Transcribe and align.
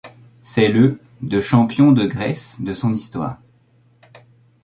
C'est 0.41 0.67
le 0.67 0.99
de 1.21 1.39
champion 1.39 1.91
de 1.91 2.07
Grèce 2.07 2.59
de 2.59 2.73
son 2.73 2.91
histoire. 2.91 3.37